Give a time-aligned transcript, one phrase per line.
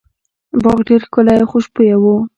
[0.63, 2.03] باغ ډیر ښکلی او خوشبويه و.